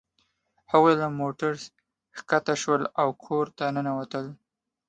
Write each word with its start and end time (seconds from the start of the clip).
هغوی 0.71 0.93
له 1.01 1.07
موټر 1.19 1.53
ښکته 2.17 2.53
شول 2.61 2.81
او 3.01 3.07
کور 3.25 3.45
ته 3.57 3.65
ننوتل 3.75 4.25